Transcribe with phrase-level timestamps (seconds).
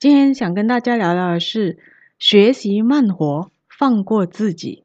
[0.00, 1.78] 今天想跟大家聊聊的是
[2.18, 4.82] 学习慢活，放过自己。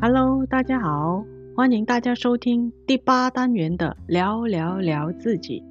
[0.00, 1.24] Hello，大家好，
[1.54, 5.62] 欢迎大家收听第八单元的聊聊聊自己。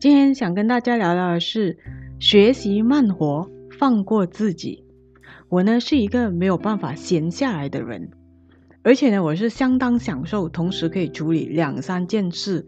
[0.00, 1.78] 今天想跟大家聊聊的是
[2.18, 3.48] 学习慢活，
[3.78, 4.83] 放过自己。
[5.48, 8.10] 我呢是一个没有办法闲下来的人，
[8.82, 12.66] 而且呢我是相当享受同时可以处理两三件事。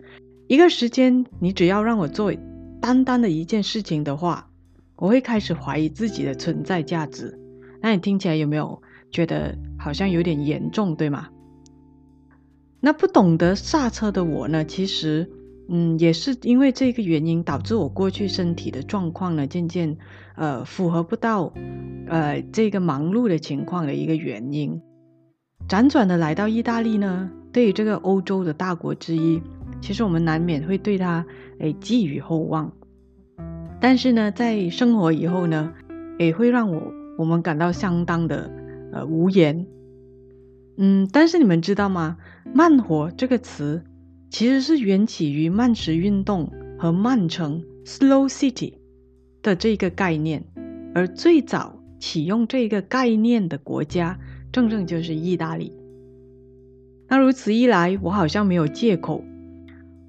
[0.48, 2.32] 一个时间，你只要让我做
[2.80, 4.48] 单单的一件事情的话，
[4.96, 7.38] 我会开始怀疑自己的存在价值。
[7.80, 8.80] 那你听起来有没有
[9.10, 11.28] 觉得好像有点严重，对吗？
[12.80, 15.30] 那不懂得刹车的我呢，其实。
[15.68, 19.96] 嗯，也是因为这个原因，导致我过去身体的状况呢，渐渐
[20.36, 21.52] 呃符合不到
[22.06, 24.80] 呃这个忙碌的情况的一个原因。
[25.68, 29.42] 辗转的来到意大利呢，对于这个欧洲的大国之一，
[29.80, 31.26] 其实我们难免会对它
[31.58, 32.70] 诶寄予厚望。
[33.80, 35.72] 但是呢，在生活以后呢，
[36.18, 38.48] 也会让我我们感到相当的
[38.92, 39.66] 呃无言。
[40.76, 42.18] 嗯，但是你们知道吗？
[42.54, 43.82] 慢活这个词。
[44.28, 48.74] 其实是缘起于慢食运动和慢城 （slow city）
[49.40, 50.44] 的这个概念，
[50.94, 54.18] 而最早启用这个概念的国家，
[54.52, 55.72] 正正就是意大利。
[57.08, 59.24] 那如此一来，我好像没有借口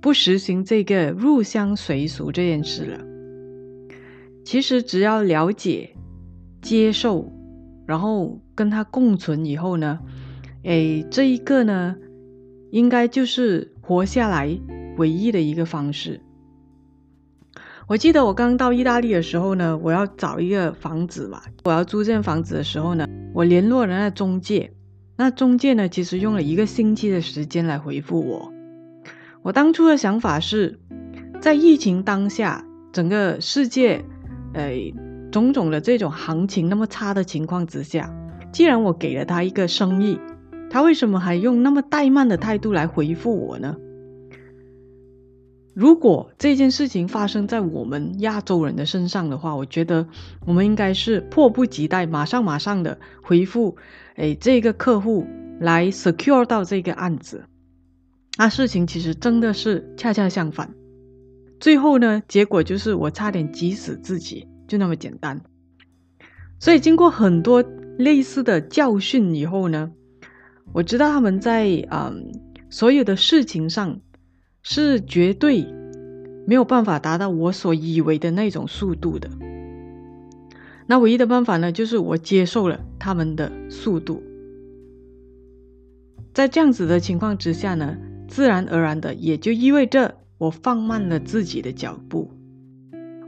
[0.02, 3.06] 不实行这个入乡随俗这件事了。
[4.44, 5.92] 其实只要了解、
[6.62, 7.32] 接受，
[7.86, 10.00] 然后跟它共存以后呢，
[10.64, 11.96] 诶，这一个呢，
[12.72, 13.74] 应该就是。
[13.88, 14.60] 活下来
[14.98, 16.20] 唯一的一个方式。
[17.88, 24.74] 我记得我刚到意大利的时候呢，我要找一个房子嘛，我要租这间房子的时候呢，我联络了那中介。
[25.16, 28.52] 那中介呢，其实用了一个星期的时间来回复我。
[29.42, 30.82] 我当初的想法是，
[31.40, 34.04] 在疫情当下，整个世界，
[34.54, 34.70] 呃，
[35.32, 38.14] 种种的这种行情那么差的情况之下，
[38.52, 40.20] 既然我给了他一个生意。
[40.70, 43.78] 他为什么还用那么怠慢的态度来回复我呢？
[45.74, 50.08] 如果这件事情发生在我们亚洲人的身上的话，我觉得
[50.46, 53.78] 我们应该是迫不及待，马上马上的回复，
[54.16, 55.28] 哎，这个客户
[55.60, 57.46] 来 secure 到这个案子。
[58.40, 60.74] 那事情其实真的是恰恰相反，
[61.60, 65.42] 最后呢，结果就是我差点急死自己，就那么简单。
[66.60, 67.64] 所以经过很多
[68.00, 69.92] 类似的教训以后呢，
[70.74, 72.32] 我知道他们在嗯
[72.70, 74.02] 所有的事情上
[74.62, 75.66] 是绝对
[76.46, 79.30] 没有办法达到我所以为的那种速度的。
[80.86, 84.22] 那唯一的办法呢，就是我接受了他们的速度。
[86.34, 87.98] 在这样子的情况之下呢，
[88.28, 92.32] 自然而然的也就意味着我放慢了自己的脚步。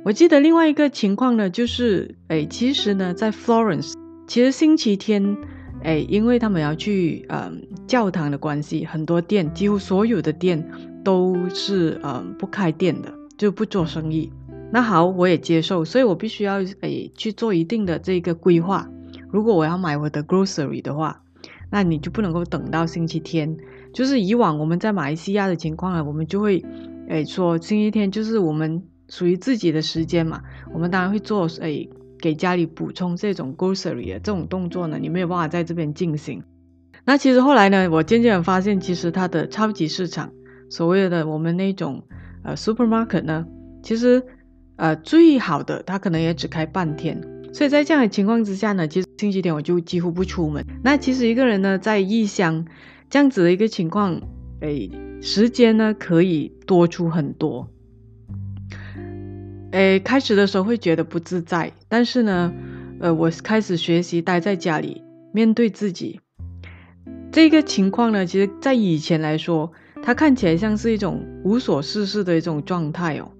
[0.05, 3.93] 我记得另外一个情况呢，就是诶，其实呢，在 Florence，
[4.27, 5.37] 其实星期天。
[5.81, 10.69] 哎，因为他们要去嗯教堂的关系，很多店几乎所有的店
[11.03, 14.31] 都是嗯不开店的，就不做生意。
[14.71, 18.87] 那好，我也接受，所以我必须要哎去做一定的这个规划。
[19.31, 21.21] 如果我要买我的 grocery 的话，
[21.69, 23.57] 那你就不能够等到星期天。
[23.93, 26.63] 就是以往我们在马来西亚的情况呢，我们就会
[27.07, 30.41] 哎说星期天就是我们属于自己的时间嘛，
[30.73, 31.87] 我们当然会做哎。
[32.19, 36.43] 给家里补充这种 grocery 的这种动作呢，你没有办法在这边进行。
[37.05, 40.31] 那其实后来呢，我渐渐发现，其实它的超级市场，
[40.69, 42.03] 所谓的我们那种
[42.43, 43.47] 呃 supermarket 呢，
[43.81, 44.21] 其实
[44.75, 47.19] 呃最好的它可能也只开半天。
[47.51, 50.63] 所以在这样的情况之下呢，其实星期天我就几乎不出门。
[50.83, 52.67] 那其实一个人呢，在异乡
[53.09, 54.21] 这样子的一个情况，
[54.59, 54.91] 诶，
[55.21, 57.67] 时间呢可以多出很多。
[59.71, 62.51] 诶，开始的时候会觉得不自在，但是呢，
[62.99, 66.19] 呃，我开始学习待在家里，面对自己。
[67.31, 69.71] 这个情况呢，其实在以前来说，
[70.01, 73.31] 它看起来像是一种无所事事的一种状态哦。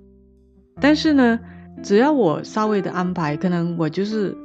[0.79, 1.39] 但是呢，
[1.81, 4.37] 只要我稍微的安排，可能我就是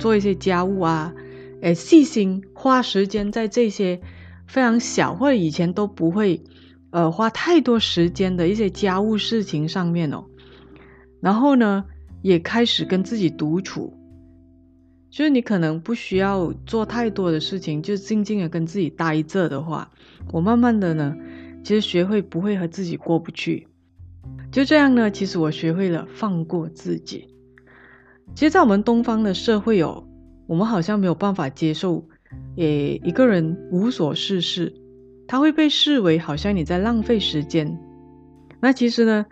[0.00, 1.14] 做一些家务啊，
[1.60, 4.00] 诶，细心花时间在这些
[4.48, 6.42] 非常小或者以前都不会，
[6.90, 10.24] 呃，花太多时间的一些家务事情上面哦。
[11.24, 11.86] 然后呢，
[12.20, 13.94] 也开始跟自己独处，
[15.10, 19.90] 就是你可能不需要做太多的事情，就静静的跟自己待着的话，
[20.32, 21.16] 我慢慢的呢，
[21.64, 23.66] 其实学会不会和自己过不去，
[24.52, 27.26] 就这样呢，其实我学会了放过自己。
[28.34, 30.06] 其实，在我们东方的社会哦，
[30.46, 32.06] 我们好像没有办法接受，
[32.58, 34.74] 诶，一个人无所事事，
[35.26, 37.78] 他会被视为好像你在浪费时间。
[38.60, 39.24] 那其实呢，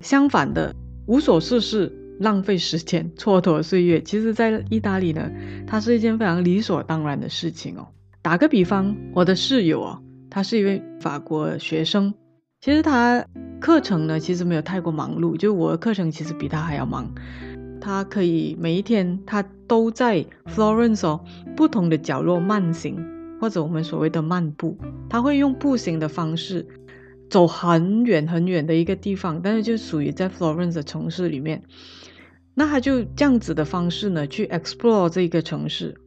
[0.00, 0.74] 相反的，
[1.06, 5.30] 无所事事、浪费时间、蹉跎岁月，其实在意大利呢，
[5.66, 7.88] 它是一件非常理所当然的事情哦。
[8.22, 12.12] 打个比方，我的室友哦，他是一位法国学生，
[12.60, 13.24] 其实他
[13.60, 17.14] 课程呢，其实没有太过忙碌，就我的课程其实比他还要忙。
[17.80, 21.20] 他可以每一天他都在 Florence 哦，
[21.54, 22.96] 不同的角落慢行，
[23.40, 24.76] 或者我们所谓的漫步，
[25.08, 26.66] 他会用步行的方式
[27.28, 31.62] 走很远很远的一个地方，但是就属于在 Florence 的城市里面，
[32.54, 36.00] 那他就这样子的方式呢，去 explore 这个城市。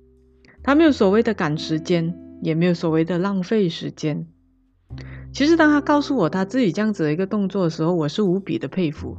[0.64, 4.28] 他没有所谓的赶时间，也没有所谓的浪费时间。
[5.32, 9.18] 其实，当他告诉我他自己这样子的一个动作的时候，我是无比的佩服。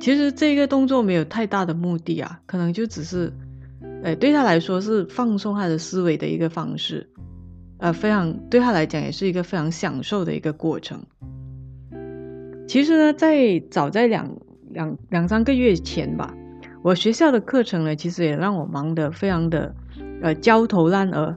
[0.00, 3.32] 其实这个动作没有太大的目的啊，可能就只是，
[4.02, 7.10] 诶，对他来说是放松他的思维的一个方式，
[7.82, 11.04] 呃，非常对他来讲也是一个非常享受的一个过程。
[12.68, 14.36] 其实呢，在早在两
[14.70, 16.32] 两两三个月前吧，
[16.82, 19.74] 我学校的课程呢，其实也让我忙得非常的。
[20.22, 21.36] 呃，焦头烂额。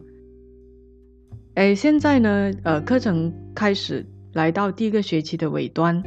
[1.55, 6.03] 哎，现在呢，呃，课程开始来到第一个学期的尾端，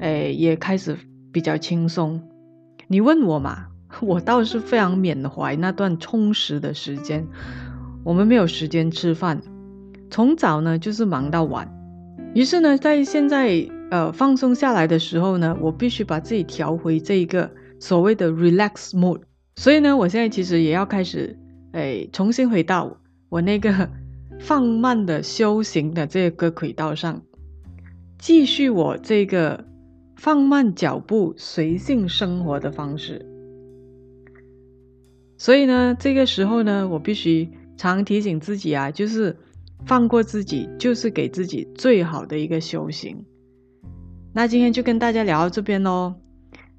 [0.00, 0.96] 哎，也开始
[1.30, 2.22] 比较轻松。
[2.86, 3.66] 你问我嘛，
[4.00, 7.26] 我倒是非常缅怀那段充实的时间。
[8.02, 9.42] 我们没有时间吃饭，
[10.10, 11.72] 从早呢就是忙到晚。
[12.34, 17.50] 于是呢，在现在呃放松下来的时候呢，我必须把自己调回这一个
[17.80, 19.22] 所谓的 relax mode。
[19.56, 21.38] 所以呢，我现在其实也要开始。
[21.72, 22.96] 哎，重新回到
[23.28, 23.90] 我那个
[24.40, 27.20] 放慢的修行的这个轨道上，
[28.18, 29.66] 继续我这个
[30.16, 33.26] 放慢脚步、随性生活的方式。
[35.36, 39.36] 所以呢，这个时候呢，我必须常提醒自己啊，就是
[39.84, 43.24] 放过自己，就是给自己最好的一个修行。
[44.32, 46.14] 那今天就跟大家聊到这边喽，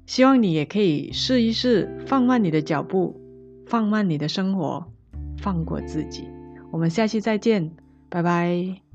[0.06, 3.20] 希望你也可以试一试放慢你的脚步。
[3.66, 4.82] 放慢你的生活，
[5.36, 6.24] 放过自己。
[6.72, 7.70] 我们下期再见，
[8.08, 8.87] 拜拜。